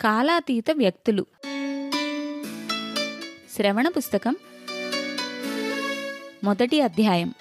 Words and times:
కాలాతీత 0.00 0.70
వ్యక్తులు. 0.70 1.26
శ్రవణ 3.56 3.88
పుస్తకం 3.88 4.36
మొదటి 6.44 6.80
అధ్యాయం. 6.80 7.34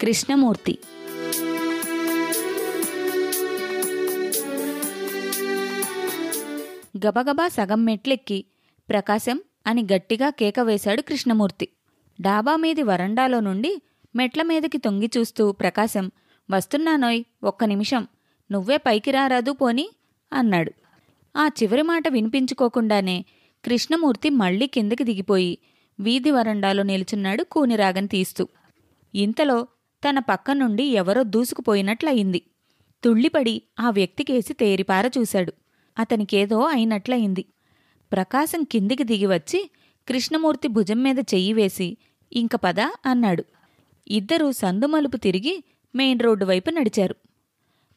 కృష్ణమూర్తి. 0.00 0.78
గబగబా 7.06 7.48
సగం 7.48 7.84
మెట్లెక్కి 7.84 8.44
ప్రకాశం 8.88 9.40
అని 9.66 9.82
గట్టిగా 9.82 10.30
కేక 10.30 10.60
వేశాడు 10.60 11.02
కృష్ణమూర్తి. 11.02 11.68
డాబా 12.20 12.56
మీది 12.56 12.82
వరండాలో 12.82 13.40
నుండి 13.40 13.82
మెట్ల 14.16 14.42
మీదకి 14.42 14.78
తొంగి 14.78 15.10
చూస్తూ 15.18 15.52
ప్రకాశం 15.52 16.10
వస్తున్నానోయ్ 16.50 17.24
ఒక్క 17.44 17.64
నిమిషం. 17.64 18.08
నువ్వే 18.50 18.76
పైకి 18.76 19.10
రారాదు 19.10 19.52
పోని. 19.52 19.90
అన్నాడు. 20.32 20.72
ఆ 21.36 21.48
చివరి 21.62 21.82
మాట 21.82 22.08
వినిపించుకోకుండానే 22.08 23.24
కృష్ణమూర్తి 23.64 24.30
మళ్ళీ 24.30 24.66
కిందకి 24.66 25.04
దిగిపోయి 25.04 25.58
వీధి 26.00 26.30
వరండాలో 26.30 26.82
నిల్చున్నాడు 26.82 27.42
కూనిరాగం 27.42 28.06
తీస్తూ. 28.06 28.48
ఇంతలో 29.14 29.66
తన 30.08 30.18
పక్క 30.18 30.50
నుండి 30.50 30.84
ఎవరో 30.84 31.22
దూసుకుపోయినట్లయింది. 31.22 32.42
తుళ్ళిపడి 33.04 33.62
ఆ 33.80 33.90
వ్యక్తికేసి 33.90 34.52
తేరిపార 34.52 35.10
చూశాడు. 35.18 35.52
అతనికేదో 35.98 36.62
అయినట్లయింది. 36.62 37.44
ప్రకాశం 38.12 38.62
కిందికి 38.62 39.04
దిగివచ్చి 39.04 39.70
కృష్ణమూర్తి 40.08 40.68
భుజం 40.68 41.02
మీద 41.02 41.18
చెయ్యి 41.18 41.52
వేసి 41.52 41.96
ఇంక 42.32 42.56
పద 42.56 42.80
అన్నాడు. 42.80 43.44
ఇద్దరూ 44.08 44.52
సందుమలుపు 44.52 45.16
తిరిగి 45.16 45.64
మెయిన్ 45.94 46.20
రోడ్డు 46.20 46.44
వైపు 46.44 46.70
నడిచారు. 46.70 47.16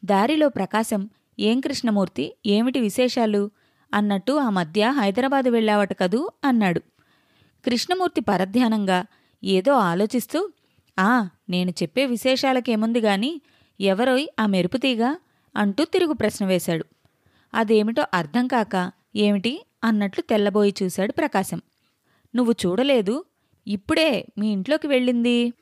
దారిలో 0.04 0.48
ప్రకాశం 0.48 1.10
ఏం 1.40 1.60
కృష్ణమూర్తి? 1.60 2.36
ఏమిటి 2.46 2.80
విశేషాలు? 2.80 3.50
అన్నట్టు 3.94 4.32
ఆ 4.32 4.50
మధ్య 4.50 4.88
హైదరాబాద్ 4.90 5.48
వెళ్ళావట 5.48 5.92
కదూ? 5.92 6.30
అన్నాడు. 6.44 6.80
కృష్ణమూర్తి 7.64 8.20
పరధ్యానంగా 8.20 9.04
ఏదో 9.44 9.72
ఆలోచిస్తూ 9.72 10.50
ఆ 10.98 11.28
నేను 11.48 11.70
చెప్పే 11.70 12.06
విశేషాలకేముంది 12.06 13.00
గాని 13.00 13.40
ఎవరోయ్ 13.80 14.26
ఆ 14.40 14.46
మెరుపుతీగా 14.46 15.18
అంటూ 15.56 15.84
తిరుగు 15.84 16.12
ప్రశ్న 16.12 16.46
వేశాడు. 16.46 16.84
అదేమిటో 17.54 18.06
అర్థం 18.14 18.46
కాక 18.46 18.92
ఏమిటి? 19.16 19.66
అన్నట్లు 19.84 20.22
తెల్లబోయి 20.22 20.74
చూశాడు 20.82 21.12
ప్రకాశం. 21.12 21.62
నువ్వు 22.36 22.54
చూడలేదు? 22.66 23.24
ఇప్పుడే 23.66 24.26
మీ 24.38 24.48
ఇంట్లోకి 24.48 24.86
వెళ్ళింది? 24.86 25.52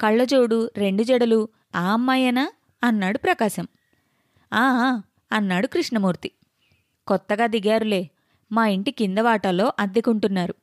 కళ్ళజోడు 0.00 0.70
రెండు 0.76 1.02
జడలు 1.02 1.48
ఆ 1.76 1.92
అమ్మాయేనా? 1.92 2.52
అన్నాడు 2.84 3.18
ప్రకాశం. 3.18 3.68
ఆ, 4.54 5.02
అన్నాడు 5.32 5.66
కృష్ణమూర్తి. 5.66 6.30
కొత్తగా 7.06 7.46
దిగారులే 7.46 8.10
మా 8.52 8.66
ఇంటి 8.68 8.90
కింద 8.90 9.18
వాటాలో 9.18 9.72
అద్దెకుంటున్నారు. 9.78 10.54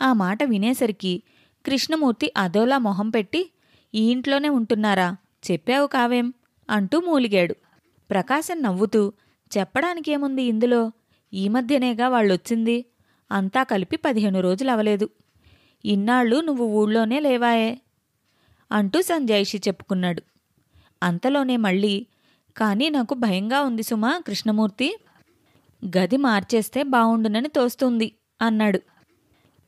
ఆ 0.00 0.12
మాట 0.12 0.42
వినేసరికి 0.44 1.22
కృష్ణమూర్తి 1.66 2.32
అదోలా 2.36 2.78
మొహం 2.78 3.10
పెట్టి 3.10 3.50
ఈ 3.94 4.10
ఇంట్లోనే 4.10 4.48
ఉంటున్నారా 4.48 5.16
చెప్పావు 5.50 5.86
కావేం 5.86 6.34
అంటూ 6.70 7.00
మూలిగాడు. 7.00 7.54
ప్రకాశం 8.10 8.62
నవ్వుతూ 8.62 9.12
చెప్పడానికేముంది 9.58 10.42
ఇందులో 10.42 10.92
ఈ 11.32 11.48
మధ్యనేగా 11.48 12.08
వాళ్ళొచ్చింది 12.08 12.84
అంతా 13.32 13.62
కలిపి 13.62 13.96
పదిహేను 13.96 14.40
రోజులు 14.40 14.70
అవలేదు. 14.70 15.08
ఇన్నాళ్ళు 15.84 16.40
నువ్వు 16.40 16.64
ఊళ్ళోనే 16.66 17.20
లేవాయే 17.20 17.80
అంటూ 18.72 19.02
సంజాయిషి 19.02 19.58
చెప్పుకున్నాడు. 19.58 20.22
అంతలోనే 21.02 21.56
మళ్ళీ 21.56 22.06
కానీ 22.56 22.88
నాకు 22.88 23.14
భయంగా 23.14 23.60
ఉంది 23.60 23.82
సుమా 23.82 24.22
కృష్ణమూర్తి. 24.26 24.98
గది 25.86 26.16
మార్చేస్తే 26.16 26.82
బావుండునని 26.82 27.48
తోస్తుంది 27.48 28.12
అన్నాడు. 28.42 28.78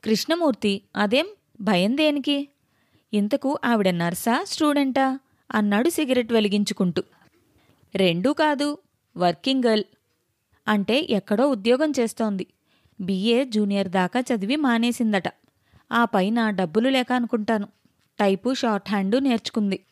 కృష్ణమూర్తి 0.03 0.81
అదేం 0.95 1.25
భయం 1.61 1.97
దేనికి? 1.97 2.49
ఇంతకు 3.13 3.59
ఆవిడ 3.65 3.89
నర్సా 3.89 4.43
స్టూడెంటా? 4.47 5.19
అన్నాడు 5.51 5.89
సిగరెట్ 5.89 6.33
వెలిగించుకుంటూ. 6.33 7.03
రెండూ 7.95 8.33
కాదు 8.33 8.77
వర్కింగ్ 9.17 9.63
గర్ల్. 9.67 9.83
అంటే 10.67 11.07
ఎక్కడో 11.09 11.47
ఉద్యోగం 11.47 11.93
చేస్తోంది. 11.99 12.47
బిఏ 13.01 13.45
జూనియర్ 13.45 13.87
దాకా 13.87 14.19
చదివి 14.19 14.55
మానేసిందట. 14.55 15.23
ఆ 15.91 16.05
పైన 16.05 16.49
డబ్బులు 16.49 16.89
లేక 16.89 17.13
అనుకుంటాను. 17.13 17.67
టైపు 18.19 18.53
షార్ట్ 18.53 18.89
హ్యాండు 18.89 19.17
నేర్చుకుంది. 19.17 19.85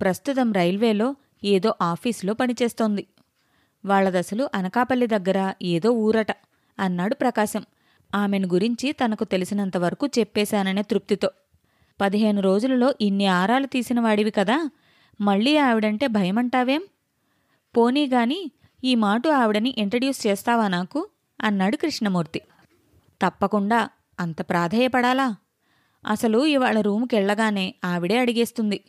ప్రస్తుతం 0.00 0.52
రైల్వేలో 0.52 1.16
ఏదో 1.44 1.74
ఆఫీసులో 1.82 2.34
పనిచేస్తోంది. 2.34 3.06
వాళ్ళదసలు 3.84 4.50
అనకాపల్లి 4.54 5.06
దగ్గర 5.06 5.54
ఏదో 5.62 5.90
ఊరట 5.90 6.36
అన్నాడు 6.78 7.14
ప్రకాశం. 7.14 7.64
ఆమెను 8.14 8.48
గురించి 8.48 8.92
తనకు 8.92 9.24
తెలిసినంతవరకు 9.24 10.06
చెప్పేశాననే 10.06 10.82
తృప్తితో. 10.82 11.30
పదిహేను 12.00 12.40
రోజులలో 12.40 12.94
ఇన్ని 13.00 13.26
ఆరాలు 13.26 13.66
తీసిన 13.66 14.00
వాడివి 14.00 14.30
కదా 14.30 14.70
మళ్ళీ 15.20 15.56
ఆవిడంటే 15.56 16.06
భయమంటావేం? 16.06 16.82
పోనీ 17.76 18.06
గాని 18.06 18.50
ఈ 18.84 18.94
మాటు 18.94 19.28
ఆవిడని 19.28 19.74
ఇంట్రడ్యూస్ 19.78 20.26
చేస్తావా 20.26 20.68
నాకు? 20.68 21.08
అన్నాడు 21.40 21.76
కృష్ణమూర్తి. 21.76 22.40
తప్పకుండా 23.22 23.88
అంత 24.20 24.40
ప్రాధేయపడాలా? 24.40 25.36
అసలు 26.06 26.46
ఇవాళ 26.46 26.80
రూమ్కెళ్ళగానే 26.80 27.74
ఆవిడే 27.84 28.18
అడిగేస్తుంది. 28.18 28.80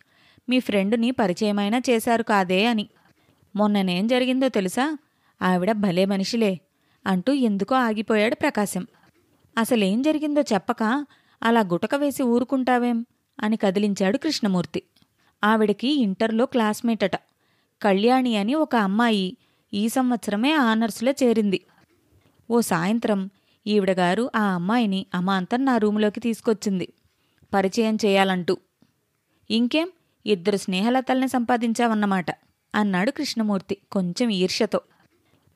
మీ 0.50 0.60
ఫ్రెండుని 0.60 1.12
పరిచయమైనా 1.12 1.82
చేశారు 1.90 2.24
కాదే 2.24 2.66
అని. 2.66 2.88
మొన్ననేం 3.56 4.08
జరిగిందో 4.08 4.50
తెలుసా? 4.50 4.98
ఆవిడ 5.42 5.72
భలే 5.72 6.06
మనిషిలే 6.06 6.60
అంటూ 7.08 7.34
ఎందుకో 7.34 7.76
ఆగిపోయాడు 7.76 8.36
ప్రకాశం. 8.36 8.88
అసలేం 9.58 10.02
జరిగిందో 10.02 10.42
చెప్పక 10.42 11.06
అలా 11.44 11.62
గుటక 11.62 11.96
వేసి 11.96 12.24
ఊరుకుంటావేం? 12.24 13.06
అని 13.40 13.58
కదిలించాడు 13.58 14.18
కృష్ణమూర్తి. 14.18 14.84
ఆవిడకి 15.44 15.88
ఇంటర్లో 15.88 16.46
క్లాస్మేట్ 16.46 17.04
అట 17.04 17.16
కళ్యాణి 17.82 18.36
అని 18.36 18.56
ఒక 18.56 18.76
అమ్మాయి 18.76 19.38
ఈ 19.74 19.90
సంవత్సరమే 19.90 20.54
ఆనర్స్లో 20.54 21.12
చేరింది. 21.12 21.62
ఓ 22.52 22.62
సాయంత్రం 22.62 23.30
ఈవిడగారు 23.68 24.32
ఆ 24.36 24.44
అమ్మాయిని 24.44 25.06
అమాంతం 25.16 25.66
నా 25.66 25.78
రూములోకి 25.78 26.20
తీసుకొచ్చింది. 26.20 26.94
పరిచయం 27.54 27.98
చేయాలంటూ. 28.06 28.58
ఇంకేం? 29.52 29.90
ఇద్దరు 30.26 30.58
స్నేహలతల్ని 30.58 31.28
సంపాదించావన్నమాట 31.28 32.26
అన్నాడు 32.76 33.12
కృష్ణమూర్తి 33.12 33.78
కొంచెం 33.92 34.30
ఈర్ష్యతో. 34.30 34.82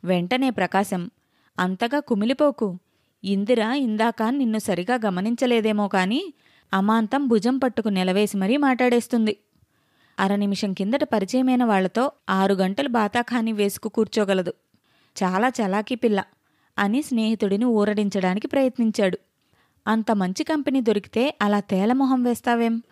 వెంటనే 0.04 0.50
ప్రకాశం 0.50 1.12
అంతగా 1.60 2.00
కుమిలిపోకు. 2.00 2.80
ఇందిర 3.24 3.60
ఇందాక 3.60 4.24
నిన్ను 4.24 4.58
సరిగా 4.58 5.00
గమనించలేదేమో 5.06 5.88
కాని 5.88 6.34
అమాంతం 6.74 7.28
భుజం 7.28 7.58
పట్టుకు 7.58 7.90
నిలవేసి 7.90 8.38
మరీ 8.38 8.58
మాట్లాడేస్తుంది. 8.58 9.38
అర 10.20 10.36
నిమిషం 10.36 10.74
కిందట 10.74 11.04
పరిచయమైన 11.04 11.64
వాళ్ళతో 11.64 12.12
ఆరు 12.30 12.54
గంటలు 12.54 12.90
బాతాఖాని 12.90 13.52
వేసుకు 13.52 13.90
కూర్చోగలదు. 13.90 14.54
చాలా 15.24 15.48
చలాకీ 15.48 15.96
పిల్ల 15.96 16.24
అని 16.80 17.02
స్నేహితుడిని 17.02 17.66
ఊరడించడానికి 17.66 18.48
ప్రయత్నించాడు. 18.48 19.20
అంత 19.88 20.12
మంచి 20.12 20.44
కంపెనీ 20.44 20.82
దొరికితే 20.82 21.38
అలా 21.42 21.60
తేలమొహం 21.60 22.24
వేస్తావేం? 22.24 22.84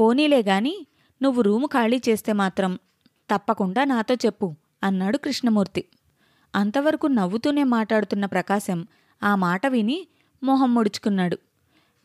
పోనీలే 0.00 0.42
గాని 0.42 0.86
నువ్వు 1.24 1.42
రూము 1.42 1.66
ఖాళీ 1.66 2.00
చేస్తే 2.08 2.32
మాత్రం 2.32 2.78
తప్పకుండా 3.34 3.84
నాతో 3.84 4.14
చెప్పు 4.14 4.54
అన్నాడు 4.84 5.18
కృష్ణమూర్తి. 5.18 5.84
అంతవరకు 6.54 7.06
నవ్వుతూనే 7.06 7.62
మాట్లాడుతున్న 7.64 8.24
ప్రకాశం 8.26 8.86
ఆ 9.22 9.34
మాట 9.34 9.66
విని 9.66 10.06
మొహం 10.42 10.74
ముడుచుకున్నాడు. 10.74 11.38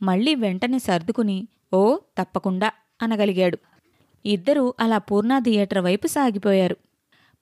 మళ్ళీ 0.03 0.35
వెంటనే 0.35 0.79
సర్దుకుని 0.79 1.47
ఓ 1.73 1.97
తప్పకుండా 2.17 2.71
అనగలిగాడు. 3.01 3.57
ఇద్దరూ 4.25 4.73
అలా 4.79 4.97
పూర్ణ 4.97 5.39
థియేటర్ 5.39 5.79
వైపు 5.79 6.07
సాగిపోయారు. 6.07 6.77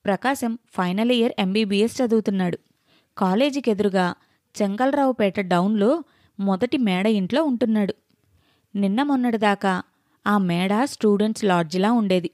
ప్రకాశం 0.06 0.60
ఫైనల్ 0.74 1.12
ఇయర్ 1.12 1.34
ఎంబీబీఎస్ 1.40 2.02
చదువుతున్నాడు. 2.02 2.58
కాలేజీకి 3.18 3.72
ఎదురుగా 3.72 4.16
చెంగల్రావుపేట 4.62 5.40
డౌన్లో 5.40 6.04
మొదటి 6.40 6.78
మేడ 6.78 7.08
ఇంట్లో 7.08 7.44
ఉంటున్నాడు. 7.44 7.96
నిన్న 8.76 9.04
మొన్నటిదాకా 9.04 9.84
ఆ 10.28 10.38
మేడ 10.38 10.84
స్టూడెంట్స్ 10.84 11.46
లాడ్జిలా 11.46 11.92
ఉండేది. 11.92 12.30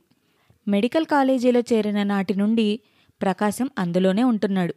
మెడికల్ 0.67 1.05
కాలేజీలో 1.05 1.59
చేరిన 1.59 2.03
నాటి 2.03 2.35
నుండి 2.35 2.79
ప్రకాశం 3.21 3.69
అందులోనే 3.79 4.23
ఉంటున్నాడు. 4.23 4.73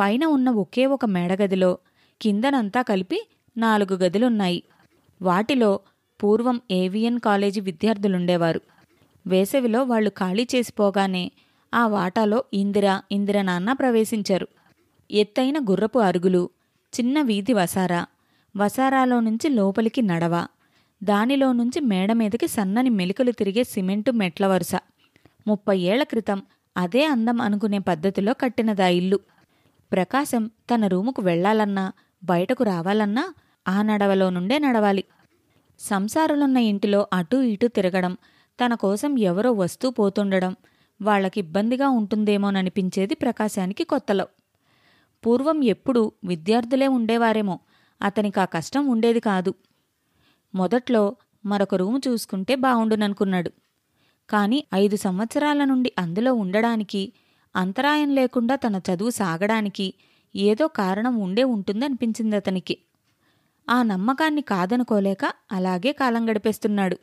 పైన 0.00 0.24
ఉన్న 0.24 0.50
ఒకే 0.50 0.86
ఒక 0.86 1.04
మేడగదిలో 1.04 1.78
కిందనంతా 2.22 2.82
కలిపి 2.82 3.28
నాలుగు 3.56 3.96
గదులున్నాయి. 3.96 4.62
వాటిలో 5.22 5.80
పూర్వం 6.22 6.60
ఏవియన్ 6.70 7.20
కాలేజీ 7.20 7.60
విద్యార్థులుండేవారు. 7.60 8.60
వేసవిలో 9.26 9.82
వాళ్ళు 9.82 10.10
ఖాళీ 10.10 10.48
చేసిపోగానే 10.54 11.32
ఆ 11.74 11.86
వాటాలో 11.86 12.44
ఇందిర 12.54 13.00
ఇందిర 13.12 13.42
నాన్న 13.42 13.72
ప్రవేశించారు. 13.72 14.48
ఎత్తైన 15.10 15.58
గుర్రపు 15.70 15.98
అరుగులు 15.98 16.50
చిన్న 17.00 17.22
వీధి 17.22 17.52
వసారా 17.52 18.06
వసారాలో 18.56 19.20
నుంచి 19.20 19.48
లోపలికి 19.48 20.02
నడవ 20.02 20.46
దానిలో 21.02 21.52
నుంచి 21.52 21.80
మేడ 21.80 22.12
మీదకి 22.12 22.48
సన్నని 22.48 22.90
మెలికలు 22.90 23.32
తిరిగే 23.32 23.64
సిమెంటు 23.64 24.10
మెట్ల 24.10 24.46
వరుస. 24.46 24.74
ముప్పై 25.46 25.78
ఏళ్ళ 25.78 26.02
క్రితం 26.02 26.42
అదే 26.76 27.04
అందం 27.04 27.40
అనుకునే 27.40 27.78
పద్ధతిలో 27.78 28.32
కట్టినదా 28.32 28.88
ఇల్లు. 28.88 29.20
ప్రకాశం 29.92 30.50
తన 30.74 30.86
రూముకు 30.86 31.22
వెళ్ళాలన్నా 31.22 31.92
బయటకు 32.24 32.64
రావాలన్నా 32.64 33.34
ఆ 33.68 33.82
నడవలో 33.82 34.30
నుండే 34.30 34.58
నడవాలి. 34.58 35.04
సంసారులున్న 35.80 36.56
ఇంటిలో 36.56 37.06
అటూ 37.12 37.40
ఇటూ 37.40 37.68
తిరగడం 37.68 38.16
తన 38.64 38.74
కోసం 38.74 39.18
ఎవరో 39.18 39.52
వస్తూ 39.52 39.90
పోతుండడం 39.90 40.56
వాళ్ళకి 41.02 41.40
ఇబ్బందిగా 41.40 41.88
ఉంటుందేమోననిపించేది 41.88 43.14
ప్రకాశానికి 43.14 43.84
కొత్తలో. 43.84 44.26
పూర్వం 45.26 45.64
ఎప్పుడు 45.64 46.12
విద్యార్థులే 46.24 46.86
ఉండేవారేమో 46.88 47.60
అతనికి 48.02 48.40
ఆ 48.40 48.44
కష్టం 48.44 48.86
ఉండేది 48.86 49.20
కాదు. 49.20 49.54
మొదట్లో 50.54 51.16
మరొక 51.44 51.74
రూము 51.74 52.00
చూసుకుంటే 52.08 52.54
బావుండుననుకున్నాడు. 52.54 53.50
కాని 54.30 54.64
ఐదు 54.74 54.96
సంవత్సరాల 54.96 55.64
నుండి 55.64 55.92
అందులో 55.98 56.34
ఉండడానికి 56.34 57.12
అంతరాయం 57.56 58.14
లేకుండా 58.14 58.54
తన 58.54 58.76
చదువు 58.76 59.10
సాగడానికి 59.10 59.94
ఏదో 60.36 60.68
కారణం 60.68 61.16
ఉండే 61.16 61.44
ఉంటుందనిపించింది 61.44 62.36
అతనికి. 62.36 62.78
ఆ 63.70 63.82
నమ్మకాన్ని 63.82 64.42
కాదనుకోలేక 64.42 65.32
అలాగే 65.52 65.92
కాలం 65.92 66.30
గడిపేస్తున్నాడు. 66.30 66.98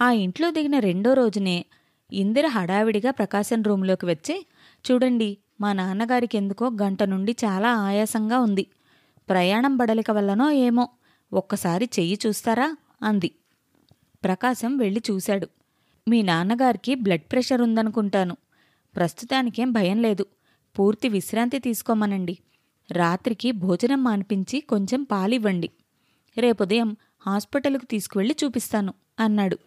ఆ 0.00 0.10
ఇంట్లో 0.10 0.50
దిగిన 0.50 0.78
రెండో 0.78 1.14
రోజునే 1.14 1.64
ఇందిర 2.12 2.46
హడావిడిగా 2.46 3.10
ప్రకాశం 3.10 3.62
రూంలోకి 3.62 4.06
వచ్చి 4.06 4.46
చూడండి 4.90 5.38
మా 5.60 5.72
నాన్నగారికి 5.72 6.36
ఎందుకో 6.38 6.70
గంట 6.82 7.02
నుండి 7.02 7.36
చాలా 7.44 7.74
ఆయాసంగా 7.74 8.40
ఉంది. 8.40 8.66
ప్రయాణం 9.30 9.76
బడలిక 9.76 10.10
వల్లనో 10.10 10.50
ఏమో. 10.50 10.88
ఒక్కసారి 11.32 11.90
చెయ్యి 11.98 12.18
చూస్తారా? 12.26 12.76
అంది. 13.02 13.30
ప్రకాశం 14.24 14.76
వెళ్ళి 14.76 15.02
చూశాడు. 15.10 15.48
మీ 16.08 16.22
నాన్నగారికి 16.22 16.94
బ్లడ్ 16.94 17.20
ప్రెషర్ 17.20 17.62
ఉందనుకుంటాను. 17.62 18.36
ప్రస్తుతానికేం 18.96 19.72
భయం 19.72 20.02
లేదు. 20.02 20.26
పూర్తి 20.78 21.08
విశ్రాంతి 21.08 21.58
తీసుకోమనండి. 21.58 22.38
రాత్రికి 22.92 23.52
భోజనం 23.52 24.04
మానిపించి 24.04 24.60
కొంచెం 24.60 25.02
పాలివ్వండి. 25.02 25.70
రేపుదయం 26.38 26.96
హాస్పిటల్కు 27.20 27.84
తీసుకువెళ్ళి 27.84 28.36
చూపిస్తాను 28.44 28.94
అన్నాడు. 29.20 29.58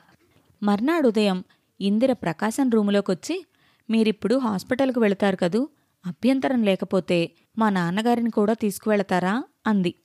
మర్నాడు 0.63 1.07
ఉదయం 1.07 1.44
ఇందిర 1.81 2.13
ప్రకాశం 2.13 2.69
రూములోకొచ్చి 2.69 3.45
మీరిప్పుడు 3.89 4.36
హాస్పిటల్కు 4.36 5.00
వెళతారు 5.00 5.36
కదూ? 5.36 5.68
అభ్యంతరం 6.06 6.63
లేకపోతే 6.63 7.31
మా 7.57 7.69
నాన్నగారిని 7.69 8.30
కూడా 8.30 8.54
తీసుకువెళతారా? 8.54 9.44
అంది. 9.68 9.95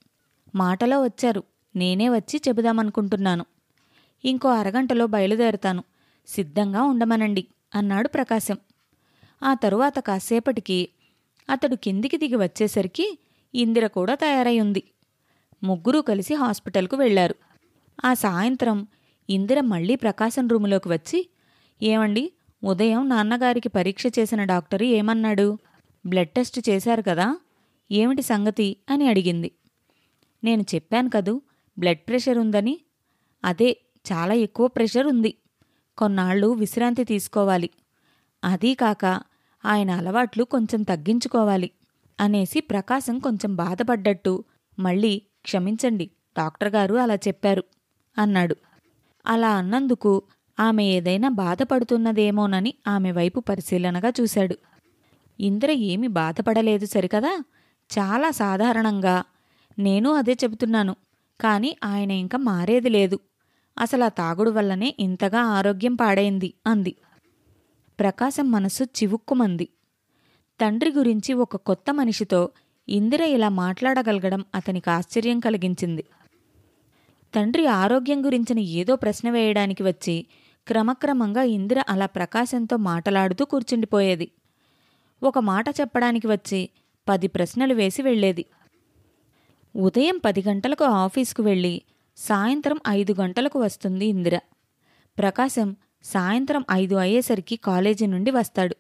మాటలో 0.55 1.03
వచ్చారు. 1.03 1.43
నేనే 1.77 2.09
వచ్చి 2.09 2.41
చెబుదామనుకుంటున్నాను. 2.49 3.45
ఇంకో 4.25 4.49
అరగంటలో 4.49 5.07
బయలుదేరుతాను. 5.07 5.85
సిద్ధంగా 6.29 6.83
ఉండమనండి 6.83 7.47
అన్నాడు 7.75 8.09
ప్రకాశం. 8.09 8.59
ఆ 9.43 9.55
తరువాత 9.55 9.99
కాసేపటికి 9.99 10.89
అతడు 11.51 11.75
కిందికి 11.75 12.17
దిగి 12.17 12.37
వచ్చేసరికి 12.37 13.19
ఇందిర 13.55 13.87
కూడా 13.87 14.15
తయారై 14.15 14.61
ఉంది 14.61 14.83
ముగ్గురూ 15.63 16.01
కలిసి 16.01 16.35
హాస్పిటల్కు 16.35 16.97
వెళ్ళారు 16.97 17.35
ఆ 18.05 18.15
సాయంత్రం 18.15 18.87
ఇందిర 19.31 19.61
మళ్ళీ 19.61 19.97
ప్రకాశం 19.97 20.49
రూములోకి 20.49 20.89
వచ్చి 20.89 21.29
ఏమండి 21.83 22.33
ఉదయం 22.65 23.09
నాన్నగారికి 23.09 23.69
పరీక్ష 23.69 24.03
చేసిన 24.07 24.45
డాక్టరు 24.45 24.85
ఏమన్నాడు? 24.85 25.59
బ్లడ్ 26.07 26.29
టెస్ట్ 26.29 26.69
చేశారు 26.69 27.03
కదా 27.03 27.37
ఏమిటి 27.93 28.23
సంగతి? 28.23 28.77
అని 28.91 29.09
అడిగింది. 29.09 29.51
నేను 30.45 30.65
చెప్పాను 30.75 31.11
కదూ 31.11 31.43
బ్లడ్ 31.79 31.99
ప్రెషర్ 31.99 32.39
ఉందని. 32.39 32.81
అదే 33.45 33.81
చాలా 34.13 34.35
ఎక్కువ 34.35 34.69
ప్రెషర్ 34.69 35.07
ఉంది. 35.07 35.35
కొన్నాళ్ళు 35.99 36.47
విశ్రాంతి 36.47 37.05
తీసుకోవాలి. 37.05 37.71
అదీ 38.45 38.75
కాక 38.75 39.05
ఆయన 39.65 39.91
అలవాట్లు 39.91 40.45
కొంచెం 40.45 40.83
తగ్గించుకోవాలి 40.83 41.71
అనేసి 42.21 42.61
ప్రకాశం 42.61 43.19
కొంచెం 43.19 43.57
బాధపడ్డట్టు 43.57 44.45
మళ్ళీ 44.79 45.23
క్షమించండి 45.43 46.11
డాక్టర్ 46.39 46.69
గారు 46.69 46.95
అలా 46.95 47.15
చెప్పారు 47.15 47.65
అన్నాడు. 48.19 48.57
అలా 49.27 49.51
అన్నందుకు 49.51 50.23
ఆమె 50.61 50.85
ఏదైనా 50.85 51.29
బాధపడుతున్నదేమోనని 51.29 52.75
ఆమె 52.89 53.13
వైపు 53.13 53.41
పరిశీలనగా 53.41 54.13
చూశాడు. 54.21 54.59
ఇంద్ర 55.41 55.71
ఏమి 55.71 56.09
బాధపడలేదు 56.09 56.87
సరికదా? 56.87 57.45
చాలా 57.99 58.31
సాధారణంగా 58.31 59.25
నేను 59.79 60.13
అదే 60.13 60.33
చెబుతున్నాను. 60.33 60.97
కాని 61.41 61.77
ఆయన 61.85 62.11
ఇంకా 62.11 62.39
మారేది 62.39 62.89
లేదు. 62.89 63.19
అసలు 63.79 64.05
ఆ 64.05 64.09
తాగుడు 64.09 64.51
వల్లనే 64.51 64.95
ఇంతగా 65.01 65.41
ఆరోగ్యం 65.41 65.95
పాడైంది 65.95 66.55
అంది. 66.67 66.95
ప్రకాశం 68.01 68.51
మనసు 68.51 68.85
చివుక్కుమంది. 68.85 69.69
తండ్రి 70.61 70.93
గురించి 70.93 71.35
ఒక 71.35 71.57
కొత్త 71.57 71.95
మనిషితో 71.95 72.51
ఇందిర 72.89 73.21
ఇలా 73.21 73.49
మాట్లాడగలగడం 73.49 74.45
అతనికి 74.55 74.91
ఆశ్చర్యం 74.91 75.41
కలిగించింది. 75.41 76.05
తండ్రి 77.35 77.67
ఆరోగ్యం 77.67 78.25
గురించిన 78.27 78.59
ఏదో 78.59 78.97
ప్రశ్న 78.97 79.31
వేయడానికి 79.31 79.83
వచ్చి 79.83 80.27
క్రమక్రమంగా 80.67 81.43
ఇందిర 81.43 81.83
అలా 81.89 82.07
ప్రకాశంతో 82.07 82.77
మాటలాడుతూ 82.77 83.45
కూర్చుండిపోయేది. 83.45 84.31
ఒక 85.23 85.39
మాట 85.39 85.69
చెప్పడానికి 85.69 86.27
వచ్చి 86.27 86.69
పది 87.09 87.29
ప్రశ్నలు 87.29 87.75
వేసి 87.75 88.03
వెళ్ళేది. 88.03 88.45
ఉదయం 89.79 90.21
పది 90.25 90.45
గంటలకు 90.49 90.85
ఆఫీసుకు 90.85 91.43
వెళ్ళి 91.43 91.83
సాయంత్రం 92.17 92.79
ఐదు 92.89 93.13
గంటలకు 93.21 93.59
వస్తుంది 93.61 94.07
ఇందిర. 94.07 94.39
ప్రకాశం 95.19 95.77
సాయంత్రం 96.05 96.65
ఐదు 96.73 96.95
అయ్యేసరికి 96.95 97.57
కాలేజీ 97.57 98.07
నుండి 98.07 98.31
వస్తాడు. 98.31 98.77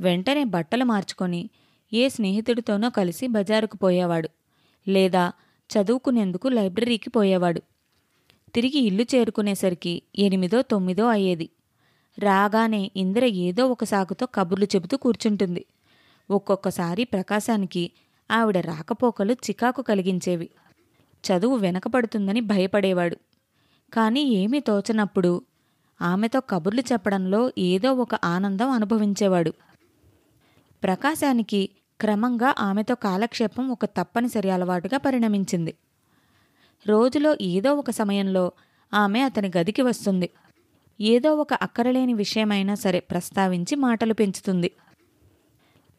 వెంటనే 0.00 0.44
బట్టలు 0.44 0.84
మార్చుకొని 0.84 1.50
ఏ 1.92 2.08
స్నేహితుడితోనో 2.08 2.90
కలిసి 2.90 3.26
బజారుకు 3.26 3.76
పోయేవాడు 3.76 4.28
లేదా 4.88 5.32
చదువుకునేందుకు 5.70 6.48
లైబ్రరీకి 6.48 7.10
పోయేవాడు. 7.10 7.62
తిరిగి 8.54 8.78
ఇల్లు 8.78 9.02
చేరుకునేసరికి 9.02 10.02
ఎనిమిదో 10.18 10.62
తొమ్మిదో 10.62 11.06
అయ్యేది. 11.06 11.48
రాగానే 12.18 12.90
ఇందిర 12.96 13.24
ఏదో 13.24 13.66
ఒక 13.66 13.84
సాకుతో 13.84 14.26
కబుర్లు 14.26 14.64
చెబుతూ 14.64 14.96
కూర్చుంటుంది. 14.96 15.66
ఒక్కొక్కసారి 16.30 17.04
ప్రకాశానికి 17.04 17.90
ఆవిడ 18.30 18.58
రాకపోకలు 18.58 19.32
చికాకు 19.32 19.82
కలిగించేవి. 19.82 20.50
చదువు 21.24 21.56
వెనకపడుతుందని 21.56 22.40
భయపడేవాడు. 22.40 23.16
కానీ 23.94 24.22
ఏమీ 24.22 24.60
తోచనప్పుడు 24.60 25.42
ఆమెతో 26.02 26.40
కబుర్లు 26.40 26.82
చెప్పడంలో 26.92 27.52
ఏదో 27.58 27.92
ఒక 27.92 28.14
ఆనందం 28.14 28.70
అనుభవించేవాడు. 28.70 29.52
ప్రకాశానికి 30.82 31.68
క్రమంగా 32.00 32.54
ఆమెతో 32.58 32.94
కాలక్షేపం 32.94 33.68
ఒక 33.68 33.84
తప్పనిసరి 33.84 34.50
అలవాటుగా 34.50 34.98
పరిణమించింది. 34.98 35.74
రోజులో 36.86 37.36
ఏదో 37.42 37.74
ఒక 37.74 37.90
సమయంలో 37.90 38.52
ఆమె 38.94 39.20
అతని 39.20 39.50
గదికి 39.58 39.82
వస్తుంది. 39.82 40.30
ఏదో 41.00 41.34
ఒక 41.34 41.54
అక్కరలేని 41.54 42.14
విషయమైనా 42.14 42.74
సరే 42.74 43.00
ప్రస్తావించి 43.00 43.76
మాటలు 43.76 44.14
పెంచుతుంది. 44.14 44.70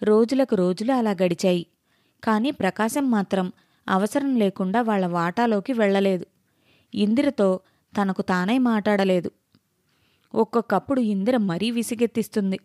రోజులకు 0.03 0.55
రోజులు 0.55 0.91
అలా 0.91 1.11
గడిచాయి. 1.11 1.65
కానీ 2.23 2.51
ప్రకాశం 2.51 3.11
మాత్రం 3.11 3.51
అవసరం 3.89 4.35
లేకుండా 4.35 4.81
వాళ్ళ 4.81 5.05
వాటాలోకి 5.05 5.73
వెళ్ళలేదు. 5.73 6.25
ఇందిరతో 6.95 7.59
తనకు 8.01 8.21
తానై 8.21 8.57
మాట్లాడలేదు. 8.57 9.31
ఒక్కొక్కప్పుడు 10.35 10.99
ఇందిర 10.99 11.37
మరీ 11.37 11.71
విసిగెత్తిస్తుంది. 11.71 12.57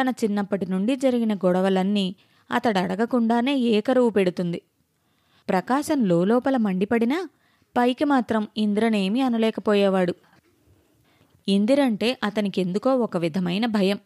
తన 0.00 0.08
చిన్నప్పటి 0.08 0.66
నుండి 0.66 0.96
జరిగిన 0.96 1.34
గొడవలన్నీ 1.34 2.16
అతడు 2.50 2.78
అడగకుండానే 2.78 3.56
ఏకరువు 3.56 4.10
పెడుతుంది. 4.10 4.62
ప్రకాశం 5.48 6.04
లోపల 6.04 6.56
మండిపడినా 6.56 7.28
పైకి 7.76 8.04
మాత్రం 8.04 8.48
ఇంద్రనేమీ 8.56 9.20
అనలేకపోయేవాడు. 9.20 10.14
ఇందిరంటే 11.48 12.18
అతనికెందుకో 12.24 12.96
ఒక 12.96 13.16
విధమైన 13.16 13.66
భయం. 13.66 13.98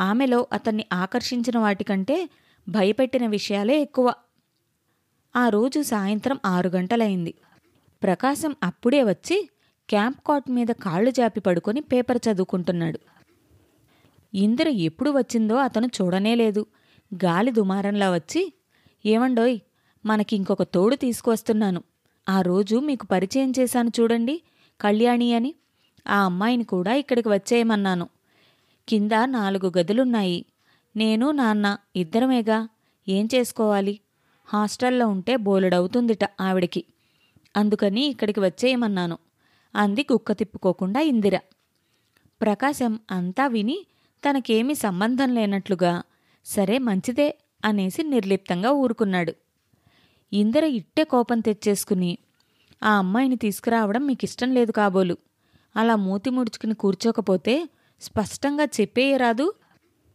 ఆమెలో 0.00 0.46
అతన్ని 0.52 0.86
ఆకర్షించిన 0.92 1.58
వాటికంటే 1.58 2.28
భయపెట్టిన 2.68 3.26
విషయాలే 3.26 3.82
ఎక్కువ. 3.82 4.14
ఆ 5.36 5.48
రోజు 5.48 5.82
సాయంత్రం 5.82 6.38
ఆరు 6.46 6.68
గంటలైంది. 6.68 7.34
ప్రకాశం 8.02 8.56
అప్పుడే 8.62 9.02
వచ్చి 9.02 9.48
క్యాంప్ 9.90 10.18
కాట్ 10.26 10.50
మీద 10.50 10.66
కాళ్ళు 10.66 11.10
జాపి 11.10 11.40
పడుకొని 11.40 11.80
పేపర్ 11.80 12.18
చదువుకుంటున్నాడు. 12.30 12.98
ఇందిర 14.34 14.68
ఎప్పుడు 14.68 15.10
వచ్చిందో 15.10 15.56
అతను 15.56 15.86
చూడనే 15.86 16.34
లేదు. 16.34 16.66
గాలి 17.14 17.50
దుమారంలా 17.50 18.12
వచ్చి 18.12 18.52
ఏమండోయ్ 19.06 19.58
మనకి 20.06 20.36
ఇంకొక 20.36 20.62
తోడు 20.62 20.96
తీసుకువస్తున్నాను. 20.96 21.82
ఆ 22.28 22.40
రోజు 22.40 22.76
మీకు 22.76 23.06
పరిచయం 23.06 23.52
చేశాను 23.58 23.90
చూడండి 24.00 24.42
కళ్యాణి 24.80 25.34
అని. 25.34 25.54
ఆ 26.08 26.24
అమ్మాయిని 26.24 26.64
కూడా 26.64 26.94
ఇక్కడికి 26.94 27.28
వచ్చేయమన్నాను. 27.28 28.08
కింద 28.88 29.10
నాలుగు 29.24 29.72
గదులున్నాయి. 29.78 30.44
నేను 30.96 31.30
నాన్న 31.30 31.76
ఇద్దరమేగా? 31.96 32.68
ఏం 33.08 33.28
చేసుకోవాలి? 33.34 34.00
హాస్టల్లో 34.44 35.08
ఉంటే 35.08 35.36
బోలెడవుతుందిట 35.36 36.24
ఆవిడికి. 36.40 36.84
అందుకని 37.56 38.06
ఇక్కడికి 38.06 38.40
వచ్చేయమన్నాను. 38.40 39.18
అంది 39.74 40.02
కుక్క 40.02 40.32
తిప్పుకోకుండా 40.32 41.00
ఇందిర. 41.00 41.38
ప్రకాశం 42.42 43.00
అంతా 43.10 43.46
విని 43.46 43.86
తనకేమీ 44.30 44.74
సంబంధం 44.74 45.34
లేనట్లుగా 45.34 46.02
సరే 46.44 46.78
మంచిదే 46.78 47.38
అనేసి 47.64 48.02
నిర్లిప్తంగా 48.02 48.70
ఊరుకున్నాడు. 48.70 49.32
ఇందిర 50.32 50.64
ఇట్టే 50.64 51.04
కోపం 51.04 51.40
తెచ్చేసుకుని 51.40 52.18
ఆ 52.82 52.98
అమ్మాయిని 52.98 53.36
తీసుకురావడం 53.36 54.06
మీకిష్టం 54.06 54.54
లేదు 54.54 54.72
కాబోలు. 54.72 55.16
అలా 55.76 55.96
మూతి 55.96 56.30
ముడుచుకుని 56.30 56.74
కూర్చోకపోతే 56.74 57.68
స్పష్టంగా 58.00 58.64
చెప్పేయరాదు 58.64 59.54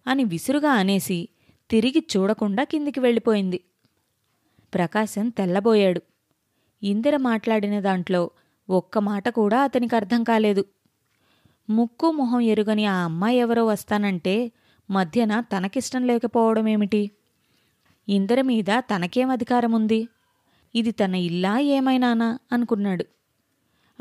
అని 0.07 0.23
విసురుగా 0.23 0.71
అనేసి 0.71 1.27
తిరిగి 1.69 2.03
చూడకుండా 2.17 2.63
కిందికి 2.63 2.99
వెళ్ళిపోయింది. 2.99 3.63
ప్రకాశం 4.73 5.29
తెల్లబోయాడు. 5.29 6.01
ఇందిర 6.83 7.17
మాట్లాడిన 7.17 7.79
దాంట్లో 7.79 8.29
ఒక్క 8.69 8.97
మాట 8.97 9.29
కూడా 9.29 9.61
అతనికి 9.61 9.95
అర్థం 9.95 10.23
కాలేదు. 10.23 10.65
ముక్కు 11.69 12.11
మొహం 12.11 12.39
ఎరుగని 12.39 12.85
ఆ 12.85 13.03
అమ్మాయి 13.03 13.37
ఎవరో 13.37 13.65
వస్తానంటే 13.65 14.51
మధ్యన 14.91 15.39
తనకిష్టం 15.39 16.07
లేకపోవడమేమిటి? 16.07 17.11
ఇందిర 18.09 18.41
మీద 18.41 18.79
తనకేం 18.79 19.29
అధికారం 19.29 19.71
ఉంది 19.71 20.07
ఇది 20.75 20.91
తన 20.91 21.15
ఇల్లా 21.15 21.59
ఏమైనానా? 21.59 22.39
అనుకున్నాడు. 22.51 23.05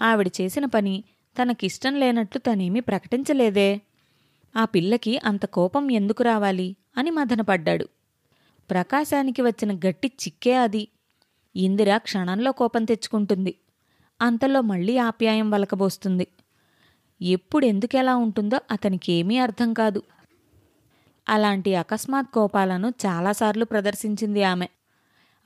ఆవిడ 0.00 0.30
చేసిన 0.40 0.64
పని 0.64 1.04
తనకిష్టం 1.42 1.94
లేనట్లు 1.94 2.38
తనేమీ 2.38 2.80
ప్రకటించలేదే? 2.80 3.80
ఆ 4.56 4.64
పిల్లకి 4.64 5.20
అంత 5.24 5.46
కోపం 5.46 5.90
ఎందుకు 5.90 6.22
రావాలి? 6.22 6.76
అని 6.96 7.10
మదనపడ్డాడు. 7.10 7.88
ప్రకాశానికి 8.70 9.42
వచ్చిన 9.42 9.78
గట్టి 9.78 10.08
చిక్కే 10.08 10.54
అది. 10.54 10.88
ఇందిర 11.56 11.96
క్షణంలో 11.96 12.52
కోపం 12.52 12.84
తెచ్చుకుంటుంది. 12.84 13.54
అంతలో 14.22 14.60
మళ్ళీ 14.60 14.96
ఆప్యాయం 14.96 15.50
వలకబోస్తుంది. 15.50 16.26
ఎప్పుడు 17.22 17.66
ఎందుకెలా 17.66 18.16
ఉంటుందో 18.16 18.60
అతనికేమీ 18.70 19.38
అర్థం 19.38 19.72
కాదు. 19.72 20.02
అలాంటి 21.28 21.74
అకస్మాత్ 21.74 22.26
కోపాలను 22.26 22.88
చాలాసార్లు 22.88 23.64
ప్రదర్శించింది 23.64 24.42
ఆమె. 24.42 24.68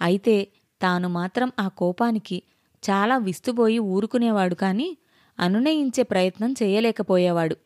అయితే 0.01 0.49
తాను 0.83 1.09
మాత్రం 1.09 1.53
ఆ 1.61 1.69
కోపానికి 1.69 2.43
చాలా 2.91 3.17
విస్తుపోయి 3.17 3.79
ఊరుకునేవాడు 3.79 4.55
కానీ 4.55 4.97
అనునయించే 5.39 6.03
ప్రయత్నం 6.03 6.55
చేయలేకపోయేవాడు. 6.63 7.57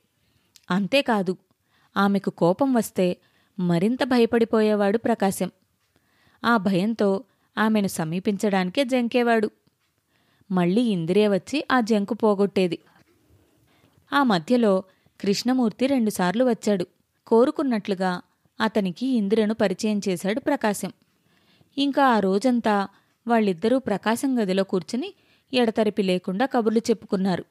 అంతేకాదు 0.70 1.36
ఆమెకు 1.96 2.30
కోపం 2.30 2.72
వస్తే 2.72 3.16
మరింత 3.58 4.04
భయపడిపోయేవాడు 4.04 4.98
ప్రకాశం. 4.98 5.50
ఆ 6.44 6.56
భయంతో 6.56 7.24
ఆమెను 7.58 7.86
సమీపించడానికే 7.86 8.84
జంకేవాడు. 8.84 9.50
మళ్ళీ 10.50 10.82
ఇందిరే 10.82 11.28
వచ్చి 11.28 11.64
ఆ 11.72 11.80
జంకు 11.80 12.14
పోగొట్టేది. 12.14 12.78
ఆ 14.12 14.22
మధ్యలో 14.22 14.82
కృష్ణమూర్తి 15.20 15.86
రెండుసార్లు 15.86 16.44
వచ్చాడు. 16.44 16.86
కోరుకున్నట్లుగా 17.26 18.20
అతనికి 18.60 19.06
ఇందిరను 19.06 19.54
పరిచయం 19.54 20.00
చేశాడు 20.08 20.40
ప్రకాశం. 20.40 20.92
ఇంకా 21.78 22.06
ఆ 22.06 22.18
రోజంతా 22.18 22.88
వాళ్ళిద్దరూ 23.26 23.78
ప్రకాశం 23.78 24.42
గదిలో 24.42 24.64
కూర్చుని 24.64 25.14
ఎడతెరిపి 25.54 26.02
లేకుండా 26.02 26.46
కబుర్లు 26.46 26.78
చెప్పుకున్నారు. 26.78 27.44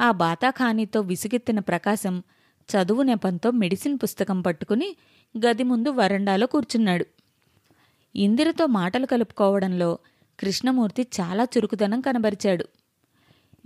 ఆ 0.00 0.10
బాతాఖానీతో 0.10 1.00
విసుగెత్తిన 1.00 1.58
ప్రకాశం 1.58 2.22
చదువు 2.62 3.02
నెపంతో 3.02 3.50
మెడిసిన్ 3.50 3.98
పుస్తకం 4.02 4.40
పట్టుకుని 4.40 4.96
గది 5.38 5.62
ముందు 5.62 5.88
వరండాలో 5.88 6.46
కూర్చున్నాడు. 6.46 7.06
ఇందిరతో 8.16 8.66
మాటలు 8.66 9.06
కలుపుకోవడంలో 9.06 9.98
కృష్ణమూర్తి 10.40 11.06
చాలా 11.20 11.44
చురుకుదనం 11.44 12.00
కనబరిచాడు. 12.00 12.68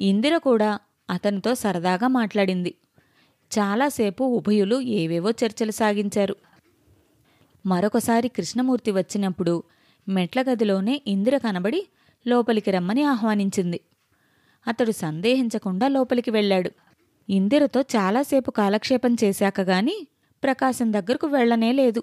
ఇందిర 0.01 0.37
కూడా 0.37 0.79
అతనితో 1.11 1.55
సరదాగా 1.55 2.09
మాట్లాడింది. 2.09 2.75
చాలాసేపు 3.59 4.25
ఉభయులు 4.25 4.81
ఏవేవో 4.81 5.31
చర్చలు 5.31 5.71
సాగించారు. 5.71 6.37
మరొకసారి 7.67 8.29
కృష్ణమూర్తి 8.29 8.91
వచ్చినప్పుడు 8.91 9.63
మెట్ల 10.09 10.43
గదిలోనే 10.43 11.03
ఇందిర 11.07 11.39
కనబడి 11.39 11.89
లోపలికి 12.27 12.71
రమ్మని 12.71 13.03
ఆహ్వానించింది. 13.03 13.81
అతడు 14.69 14.91
సందేహించకుండా 14.91 15.89
లోపలికి 15.89 16.31
వెళ్ళాడు. 16.31 16.71
ఇందిరతో 17.31 17.81
చాలాసేపు 17.81 18.51
కాలక్షేపం 18.51 19.17
చేశాక 19.25 19.61
గాని 19.61 20.07
ప్రకాశం 20.43 20.93
దగ్గరకు 20.93 21.27
వెళ్ళనే 21.27 21.73
లేదు. 21.73 22.03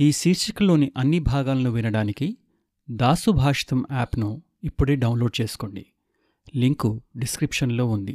ఈ 0.00 0.12
శీర్షికలోని 0.12 0.92
అన్ని 0.96 1.18
భాగాలను 1.18 1.70
వినడానికి 1.70 2.36
దాసు 2.90 3.30
భాషితం 3.30 3.84
యాప్ను 3.92 4.42
ఇప్పుడే 4.64 4.94
డౌన్లోడ్ 4.94 5.40
చేసుకోండి. 5.40 5.86
లింకు 6.56 7.00
డిస్క్రిప్షన్లో 7.16 7.86
ఉంది. 7.86 8.14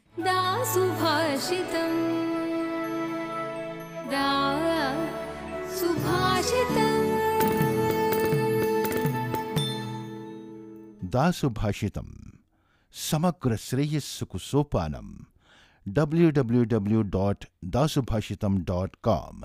दासुभाषितं 11.13 12.09
सोपान 14.39 14.93
W 15.87 16.29
W 16.29 16.63
W 16.63 17.01
dot 17.15 17.45
Dasubhashit 17.75 18.45
dot 18.45 18.95
com 19.03 19.41